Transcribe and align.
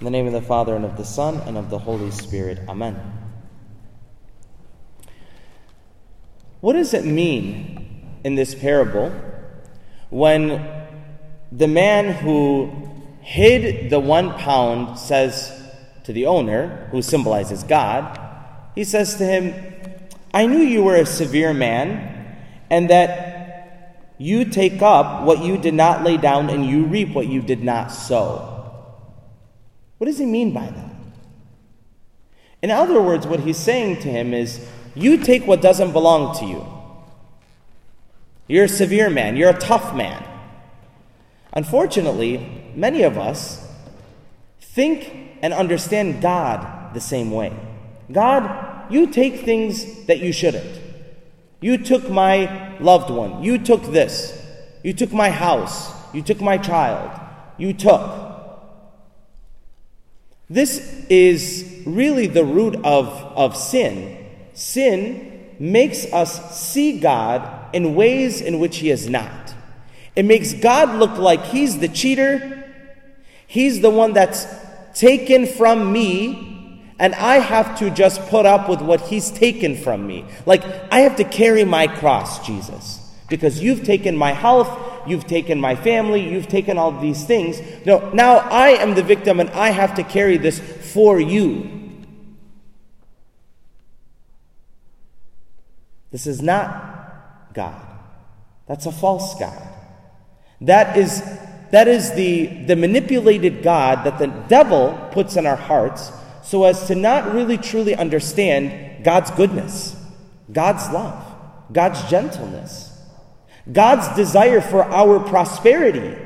In 0.00 0.04
the 0.06 0.10
name 0.10 0.26
of 0.26 0.32
the 0.32 0.40
Father, 0.40 0.74
and 0.74 0.86
of 0.86 0.96
the 0.96 1.04
Son, 1.04 1.42
and 1.46 1.58
of 1.58 1.68
the 1.68 1.78
Holy 1.78 2.10
Spirit. 2.10 2.58
Amen. 2.70 2.98
What 6.62 6.72
does 6.72 6.94
it 6.94 7.04
mean 7.04 8.18
in 8.24 8.34
this 8.34 8.54
parable 8.54 9.12
when 10.08 10.86
the 11.52 11.68
man 11.68 12.14
who 12.14 12.70
hid 13.20 13.90
the 13.90 14.00
one 14.00 14.32
pound 14.38 14.98
says 14.98 15.52
to 16.04 16.14
the 16.14 16.24
owner, 16.24 16.88
who 16.92 17.02
symbolizes 17.02 17.62
God, 17.62 18.18
he 18.74 18.84
says 18.84 19.16
to 19.16 19.24
him, 19.26 19.54
I 20.32 20.46
knew 20.46 20.60
you 20.60 20.82
were 20.82 20.96
a 20.96 21.04
severe 21.04 21.52
man, 21.52 22.38
and 22.70 22.88
that 22.88 24.06
you 24.16 24.46
take 24.46 24.80
up 24.80 25.24
what 25.24 25.44
you 25.44 25.58
did 25.58 25.74
not 25.74 26.04
lay 26.04 26.16
down, 26.16 26.48
and 26.48 26.64
you 26.64 26.86
reap 26.86 27.10
what 27.10 27.26
you 27.26 27.42
did 27.42 27.62
not 27.62 27.92
sow. 27.92 28.59
What 30.00 30.06
does 30.06 30.16
he 30.16 30.24
mean 30.24 30.54
by 30.54 30.64
that? 30.64 30.94
In 32.62 32.70
other 32.70 33.02
words, 33.02 33.26
what 33.26 33.40
he's 33.40 33.58
saying 33.58 34.00
to 34.00 34.08
him 34.08 34.32
is, 34.32 34.66
You 34.94 35.18
take 35.18 35.46
what 35.46 35.60
doesn't 35.60 35.92
belong 35.92 36.34
to 36.38 36.46
you. 36.46 36.66
You're 38.48 38.64
a 38.64 38.68
severe 38.68 39.10
man, 39.10 39.36
you're 39.36 39.50
a 39.50 39.58
tough 39.58 39.94
man. 39.94 40.24
Unfortunately, 41.52 42.72
many 42.74 43.02
of 43.02 43.18
us 43.18 43.70
think 44.58 45.36
and 45.42 45.52
understand 45.52 46.22
God 46.22 46.94
the 46.94 47.00
same 47.02 47.30
way. 47.30 47.52
God, 48.10 48.90
you 48.90 49.06
take 49.08 49.44
things 49.44 50.06
that 50.06 50.20
you 50.20 50.32
shouldn't. 50.32 50.80
You 51.60 51.76
took 51.76 52.08
my 52.08 52.78
loved 52.78 53.10
one. 53.10 53.44
You 53.44 53.58
took 53.58 53.82
this. 53.92 54.42
You 54.82 54.94
took 54.94 55.12
my 55.12 55.28
house. 55.28 55.92
You 56.14 56.22
took 56.22 56.40
my 56.40 56.56
child. 56.56 57.10
You 57.58 57.74
took. 57.74 58.29
This 60.50 61.06
is 61.08 61.82
really 61.86 62.26
the 62.26 62.44
root 62.44 62.74
of, 62.82 63.08
of 63.08 63.56
sin. 63.56 64.26
Sin 64.52 65.54
makes 65.60 66.12
us 66.12 66.60
see 66.60 66.98
God 66.98 67.72
in 67.72 67.94
ways 67.94 68.40
in 68.40 68.58
which 68.58 68.78
He 68.78 68.90
is 68.90 69.08
not. 69.08 69.54
It 70.16 70.24
makes 70.24 70.52
God 70.54 70.98
look 70.98 71.16
like 71.18 71.44
He's 71.44 71.78
the 71.78 71.86
cheater, 71.86 72.68
He's 73.46 73.80
the 73.80 73.90
one 73.90 74.12
that's 74.12 74.46
taken 74.92 75.46
from 75.46 75.92
me, 75.92 76.84
and 76.98 77.14
I 77.14 77.36
have 77.36 77.78
to 77.78 77.88
just 77.88 78.20
put 78.26 78.44
up 78.44 78.68
with 78.68 78.82
what 78.82 79.02
He's 79.02 79.30
taken 79.30 79.76
from 79.76 80.04
me. 80.04 80.24
Like, 80.46 80.64
I 80.92 81.00
have 81.00 81.14
to 81.16 81.24
carry 81.24 81.64
my 81.64 81.86
cross, 81.86 82.44
Jesus, 82.44 83.08
because 83.28 83.62
you've 83.62 83.84
taken 83.84 84.16
my 84.16 84.32
health, 84.32 84.68
you've 85.06 85.26
taken 85.26 85.60
my 85.60 85.74
family, 85.74 86.20
you've 86.28 86.48
taken 86.48 86.78
all 86.78 86.92
these 86.92 87.24
things. 87.24 87.60
No, 87.84 88.10
now 88.10 88.38
I 88.38 88.70
am 88.70 88.94
the 88.94 89.02
victim 89.02 89.40
and 89.40 89.50
I 89.50 89.70
have 89.70 89.94
to 89.96 90.02
carry 90.02 90.36
this 90.36 90.58
for 90.92 91.20
you. 91.20 91.80
This 96.10 96.26
is 96.26 96.42
not 96.42 97.52
God. 97.54 97.86
That's 98.66 98.86
a 98.86 98.92
false 98.92 99.38
God. 99.38 99.68
That 100.60 100.96
is, 100.96 101.22
that 101.70 101.88
is 101.88 102.12
the, 102.14 102.46
the 102.64 102.76
manipulated 102.76 103.62
God 103.62 104.04
that 104.04 104.18
the 104.18 104.26
devil 104.26 105.08
puts 105.12 105.36
in 105.36 105.46
our 105.46 105.56
hearts 105.56 106.12
so 106.42 106.64
as 106.64 106.86
to 106.88 106.94
not 106.94 107.32
really 107.32 107.56
truly 107.56 107.94
understand 107.94 109.04
God's 109.04 109.30
goodness, 109.30 109.96
God's 110.52 110.92
love, 110.92 111.24
God's 111.72 112.02
gentleness. 112.10 112.89
God's 113.72 114.08
desire 114.16 114.60
for 114.60 114.84
our 114.84 115.20
prosperity. 115.20 116.16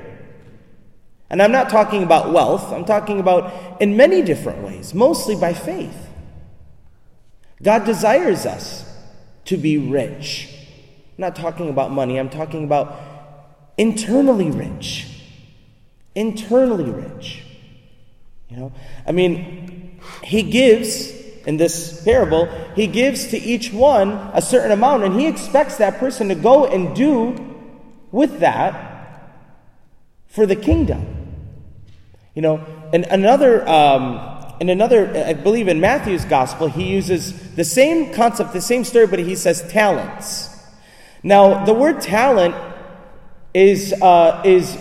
And 1.31 1.43
I'm 1.43 1.53
not 1.53 1.69
talking 1.69 2.03
about 2.03 2.33
wealth, 2.33 2.73
I'm 2.73 2.85
talking 2.85 3.19
about 3.19 3.81
in 3.81 3.97
many 3.97 4.23
different 4.23 4.63
ways, 4.63 4.95
mostly 4.95 5.35
by 5.35 5.53
faith. 5.53 6.09
God 7.63 7.85
desires 7.85 8.47
us 8.47 8.85
to 9.47 9.57
be 9.57 9.79
rich. 9.79 10.49
I'm 11.17 11.23
not 11.23 11.37
talking 11.37 11.69
about 11.69 11.91
money, 11.91 12.19
I'm 12.19 12.31
talking 12.31 12.65
about 12.65 13.01
internally 13.77 14.51
rich. 14.51 15.09
Internally 16.15 16.91
rich. 16.91 17.43
You 18.49 18.57
know, 18.57 18.73
I 19.07 19.13
mean, 19.13 20.01
He 20.23 20.43
gives 20.43 21.24
in 21.47 21.57
this 21.57 22.03
parable, 22.05 22.47
he 22.75 22.87
gives 22.87 23.29
to 23.29 23.39
each 23.39 23.73
one 23.73 24.13
a 24.33 24.41
certain 24.41 24.73
amount, 24.73 25.05
and 25.05 25.19
he 25.19 25.27
expects 25.27 25.77
that 25.77 25.99
person 25.99 26.29
to 26.29 26.35
go 26.35 26.67
and 26.67 26.95
do 26.97 27.55
with 28.11 28.41
that 28.41 29.31
for 30.27 30.47
the 30.47 30.57
kingdom. 30.57 31.07
You 32.35 32.43
know, 32.43 32.67
and 32.93 33.05
another, 33.05 33.69
um, 33.69 34.55
in 34.61 34.69
another, 34.69 35.25
I 35.27 35.35
believe 35.35 35.69
in 35.69 35.81
Matthew's 35.81 36.25
gospel, 36.25 36.67
he 36.67 36.85
uses 36.85 37.55
the 37.55 37.65
same 37.65 38.13
concept, 38.13 38.53
the 38.53 38.61
same 38.61 38.85
story, 38.85 39.07
but 39.07 39.19
he 39.19 39.37
says 39.37 39.63
talents. 39.71 40.51
Now, 41.23 41.65
the 41.65 41.73
word 41.73 42.01
talent 42.01 42.55
is, 43.53 43.93
uh, 43.93 44.43
is 44.45 44.77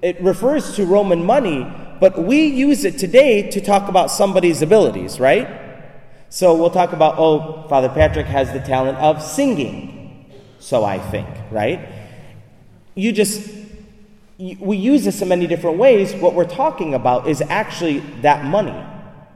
it 0.00 0.20
refers 0.22 0.76
to 0.76 0.86
Roman 0.86 1.24
money, 1.24 1.66
but 2.00 2.18
we 2.22 2.46
use 2.46 2.84
it 2.84 2.98
today 2.98 3.50
to 3.50 3.60
talk 3.60 3.88
about 3.88 4.10
somebody's 4.10 4.62
abilities, 4.62 5.20
right? 5.20 5.67
So 6.30 6.54
we'll 6.54 6.70
talk 6.70 6.92
about, 6.92 7.14
oh, 7.18 7.66
Father 7.68 7.88
Patrick 7.88 8.26
has 8.26 8.52
the 8.52 8.60
talent 8.60 8.98
of 8.98 9.22
singing. 9.22 10.30
So 10.58 10.84
I 10.84 10.98
think, 10.98 11.28
right? 11.50 11.88
You 12.94 13.12
just, 13.12 13.48
we 14.38 14.76
use 14.76 15.04
this 15.04 15.22
in 15.22 15.28
many 15.28 15.46
different 15.46 15.78
ways. 15.78 16.14
What 16.14 16.34
we're 16.34 16.44
talking 16.44 16.94
about 16.94 17.28
is 17.28 17.40
actually 17.40 18.00
that 18.22 18.44
money. 18.44 18.72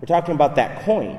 We're 0.01 0.07
talking 0.07 0.35
about 0.35 0.57
that 0.57 0.85
coin. 0.85 1.19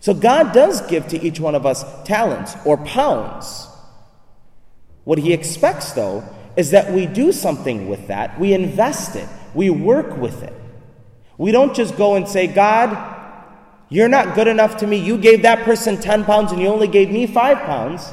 So 0.00 0.12
God 0.12 0.52
does 0.52 0.86
give 0.86 1.08
to 1.08 1.22
each 1.22 1.40
one 1.40 1.54
of 1.54 1.64
us 1.64 1.84
talents 2.04 2.54
or 2.66 2.76
pounds. 2.76 3.68
What 5.04 5.18
He 5.18 5.32
expects, 5.32 5.92
though, 5.92 6.24
is 6.56 6.72
that 6.72 6.92
we 6.92 7.06
do 7.06 7.32
something 7.32 7.88
with 7.88 8.08
that. 8.08 8.38
We 8.38 8.52
invest 8.52 9.16
it. 9.16 9.28
We 9.54 9.70
work 9.70 10.16
with 10.18 10.42
it. 10.42 10.52
We 11.38 11.52
don't 11.52 11.74
just 11.74 11.96
go 11.96 12.16
and 12.16 12.28
say, 12.28 12.46
God, 12.46 13.13
you're 13.88 14.08
not 14.08 14.34
good 14.34 14.48
enough 14.48 14.76
to 14.78 14.86
me. 14.86 14.96
You 14.96 15.18
gave 15.18 15.42
that 15.42 15.64
person 15.64 16.00
10 16.00 16.24
pounds 16.24 16.52
and 16.52 16.60
you 16.60 16.68
only 16.68 16.88
gave 16.88 17.10
me 17.10 17.26
5 17.26 17.58
pounds. 17.58 18.10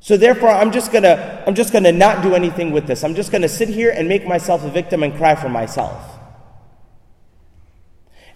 So 0.00 0.16
therefore 0.16 0.50
I'm 0.50 0.72
just 0.72 0.92
going 0.92 1.04
to 1.04 1.44
I'm 1.46 1.54
just 1.54 1.72
going 1.72 1.84
to 1.84 1.92
not 1.92 2.22
do 2.22 2.34
anything 2.34 2.72
with 2.72 2.86
this. 2.86 3.02
I'm 3.04 3.14
just 3.14 3.30
going 3.30 3.42
to 3.42 3.48
sit 3.48 3.68
here 3.68 3.90
and 3.90 4.08
make 4.08 4.26
myself 4.26 4.64
a 4.64 4.70
victim 4.70 5.02
and 5.02 5.16
cry 5.16 5.34
for 5.34 5.48
myself. 5.48 6.18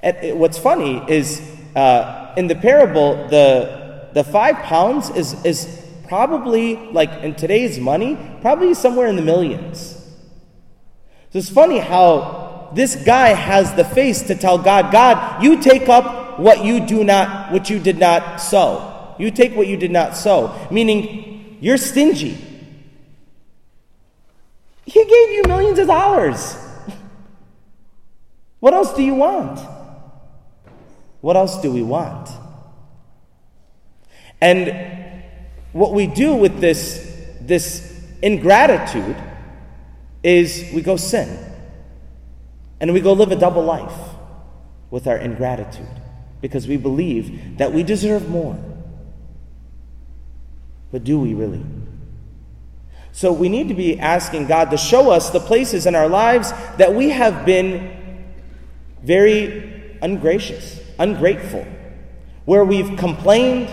And 0.03 0.39
what's 0.41 0.59
funny 0.59 1.03
is 1.09 1.41
uh, 1.77 2.35
in 2.37 2.47
the 2.47 2.57
parable 2.57 3.29
the 3.29 4.09
the 4.15 4.25
5 4.25 4.57
pounds 4.57 5.11
is 5.11 5.45
is 5.45 5.79
probably 6.09 6.77
like 6.91 7.11
in 7.23 7.35
today's 7.35 7.79
money 7.79 8.19
probably 8.41 8.75
somewhere 8.75 9.07
in 9.07 9.17
the 9.17 9.23
millions. 9.23 9.97
So 11.33 11.39
it's 11.39 11.51
funny 11.51 11.79
how 11.79 12.73
this 12.75 12.97
guy 12.97 13.29
has 13.29 13.75
the 13.75 13.85
face 13.85 14.23
to 14.23 14.35
tell 14.35 14.59
God, 14.59 14.91
God, 14.91 15.43
you 15.43 15.61
take 15.61 15.89
up 15.89 16.20
what 16.41 16.65
you 16.65 16.81
do 16.87 17.05
not, 17.05 17.53
what 17.53 17.69
you 17.69 17.79
did 17.79 17.99
not 17.99 18.41
sow. 18.41 19.15
You 19.19 19.31
take 19.31 19.55
what 19.55 19.67
you 19.67 19.77
did 19.77 19.91
not 19.91 20.17
sow, 20.17 20.69
meaning 20.71 21.59
you're 21.61 21.77
stingy. 21.77 22.39
He 24.87 25.05
gave 25.05 25.31
you 25.31 25.43
millions 25.47 25.79
of 25.79 25.87
dollars. 25.87 26.57
What 28.61 28.75
else 28.75 28.93
do 28.93 29.03
you 29.03 29.15
want? 29.15 29.59
What 31.23 31.35
else 31.35 31.63
do 31.63 31.73
we 31.73 31.83
want? 31.83 32.29
And 34.39 35.23
what 35.73 35.95
we 35.95 36.07
do 36.07 36.35
with 36.35 36.61
this, 36.61 37.27
this 37.41 38.05
ingratitude 38.21 39.17
is 40.23 40.71
we 40.75 40.83
go 40.83 40.99
sin. 40.99 41.39
And 42.81 42.93
we 42.93 43.01
go 43.01 43.15
live 43.15 43.33
a 43.33 43.37
double 43.37 43.63
life 43.63 43.99
with 44.91 45.07
our 45.07 45.17
ingratitude 45.17 45.89
because 46.41 46.67
we 46.67 46.77
believe 46.77 47.59
that 47.59 47.73
we 47.73 47.83
deserve 47.83 48.29
more. 48.29 48.59
But 50.93 51.05
do 51.05 51.21
we 51.21 51.35
really? 51.35 51.65
So 53.13 53.33
we 53.33 53.49
need 53.49 53.69
to 53.69 53.75
be 53.75 53.99
asking 53.99 54.47
God 54.47 54.71
to 54.71 54.77
show 54.77 55.11
us 55.11 55.31
the 55.31 55.41
places 55.41 55.87
in 55.87 55.95
our 55.95 56.09
lives 56.09 56.53
that 56.79 56.95
we 56.95 57.11
have 57.11 57.45
been 57.45 57.97
very 59.03 59.99
ungracious, 60.03 60.81
ungrateful, 60.99 61.67
where 62.45 62.65
we've 62.65 62.97
complained, 62.99 63.69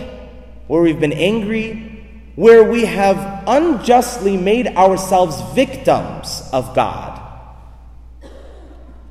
where 0.68 0.82
we've 0.82 1.00
been 1.00 1.14
angry, 1.14 1.88
where 2.36 2.64
we 2.64 2.86
have 2.86 3.44
unjustly 3.48 4.38
made 4.38 4.68
ourselves 4.68 5.42
victims 5.54 6.48
of 6.54 6.76
God. 6.76 7.22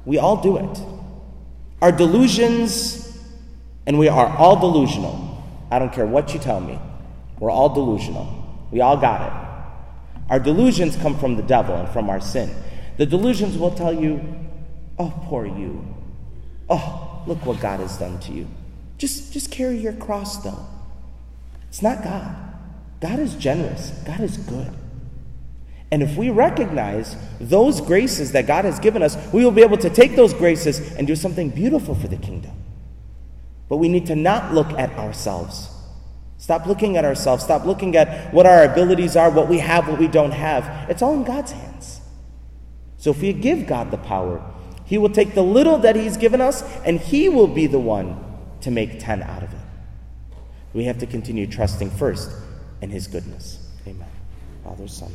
We 0.04 0.18
all 0.18 0.40
do 0.40 0.56
it. 0.58 0.78
Our 1.82 1.92
delusions, 1.92 3.05
and 3.86 3.98
we 3.98 4.08
are 4.08 4.28
all 4.36 4.58
delusional. 4.58 5.22
I 5.70 5.78
don't 5.78 5.92
care 5.92 6.06
what 6.06 6.34
you 6.34 6.40
tell 6.40 6.60
me. 6.60 6.78
We're 7.38 7.50
all 7.50 7.74
delusional. 7.74 8.66
We 8.70 8.80
all 8.80 8.96
got 8.96 9.22
it. 9.26 10.30
Our 10.30 10.40
delusions 10.40 10.96
come 10.96 11.18
from 11.18 11.36
the 11.36 11.42
devil 11.42 11.76
and 11.76 11.88
from 11.88 12.10
our 12.10 12.20
sin. 12.20 12.50
The 12.96 13.06
delusions 13.06 13.56
will 13.56 13.70
tell 13.70 13.92
you, 13.92 14.20
oh, 14.98 15.12
poor 15.26 15.46
you. 15.46 15.86
Oh, 16.68 17.22
look 17.26 17.44
what 17.46 17.60
God 17.60 17.80
has 17.80 17.96
done 17.96 18.18
to 18.20 18.32
you. 18.32 18.48
Just, 18.98 19.32
just 19.32 19.50
carry 19.50 19.76
your 19.76 19.92
cross, 19.92 20.38
though. 20.38 20.66
It's 21.68 21.82
not 21.82 22.02
God. 22.02 22.34
God 23.00 23.18
is 23.18 23.34
generous, 23.34 23.90
God 24.06 24.20
is 24.20 24.36
good. 24.38 24.72
And 25.92 26.02
if 26.02 26.16
we 26.16 26.30
recognize 26.30 27.14
those 27.38 27.80
graces 27.80 28.32
that 28.32 28.46
God 28.46 28.64
has 28.64 28.80
given 28.80 29.02
us, 29.02 29.16
we 29.32 29.44
will 29.44 29.52
be 29.52 29.62
able 29.62 29.76
to 29.78 29.90
take 29.90 30.16
those 30.16 30.34
graces 30.34 30.94
and 30.96 31.06
do 31.06 31.14
something 31.14 31.50
beautiful 31.50 31.94
for 31.94 32.08
the 32.08 32.16
kingdom. 32.16 32.52
But 33.68 33.78
we 33.78 33.88
need 33.88 34.06
to 34.06 34.16
not 34.16 34.54
look 34.54 34.70
at 34.72 34.96
ourselves. 34.98 35.68
Stop 36.38 36.66
looking 36.66 36.96
at 36.96 37.04
ourselves. 37.04 37.42
Stop 37.44 37.64
looking 37.64 37.96
at 37.96 38.32
what 38.32 38.46
our 38.46 38.64
abilities 38.64 39.16
are, 39.16 39.30
what 39.30 39.48
we 39.48 39.58
have, 39.58 39.88
what 39.88 39.98
we 39.98 40.08
don't 40.08 40.32
have. 40.32 40.88
It's 40.90 41.02
all 41.02 41.14
in 41.14 41.24
God's 41.24 41.52
hands. 41.52 42.00
So 42.98 43.10
if 43.10 43.20
we 43.20 43.32
give 43.32 43.66
God 43.66 43.90
the 43.90 43.98
power, 43.98 44.42
He 44.84 44.98
will 44.98 45.10
take 45.10 45.34
the 45.34 45.42
little 45.42 45.78
that 45.78 45.96
He's 45.96 46.16
given 46.16 46.40
us 46.40 46.62
and 46.84 47.00
He 47.00 47.28
will 47.28 47.48
be 47.48 47.66
the 47.66 47.78
one 47.78 48.22
to 48.60 48.70
make 48.70 48.98
10 48.98 49.22
out 49.22 49.42
of 49.42 49.52
it. 49.52 49.60
We 50.72 50.84
have 50.84 50.98
to 50.98 51.06
continue 51.06 51.46
trusting 51.46 51.90
first 51.90 52.30
in 52.80 52.90
His 52.90 53.06
goodness. 53.06 53.58
Amen. 53.86 54.08
Father, 54.62 54.88
Son, 54.88 55.12